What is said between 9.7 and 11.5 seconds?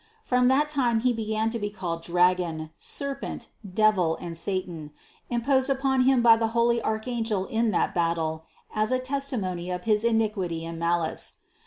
his iniquity and malice.